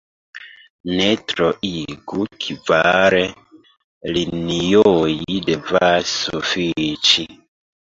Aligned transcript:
Ne 0.99 1.09
troigu: 1.31 2.21
kvar 2.47 3.17
linioj 4.17 5.15
devas 5.51 6.17
sufiĉi. 6.25 7.31